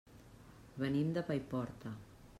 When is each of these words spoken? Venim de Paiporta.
Venim 0.83 1.13
de 1.19 1.25
Paiporta. 1.31 1.97